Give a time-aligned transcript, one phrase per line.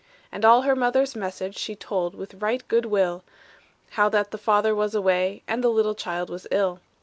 [0.31, 3.23] And all her mother's message She told with right good will,
[3.91, 6.79] How that the father was away, And the little child was ill.